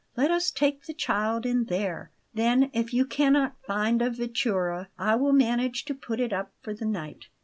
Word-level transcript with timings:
Let 0.17 0.31
us 0.31 0.49
take 0.49 0.87
the 0.87 0.95
child 0.95 1.45
in 1.45 1.65
there. 1.65 2.09
Then, 2.33 2.71
if 2.73 2.91
you 2.91 3.05
cannot 3.05 3.57
find 3.67 4.01
a 4.01 4.09
vettura, 4.09 4.87
I 4.97 5.13
will 5.15 5.31
manage 5.31 5.85
to 5.85 5.93
put 5.93 6.19
it 6.19 6.33
up 6.33 6.51
for 6.63 6.73
the 6.73 6.85
night." 6.85 7.27